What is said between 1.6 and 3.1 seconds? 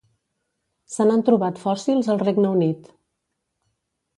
fòssils al Regne Unit.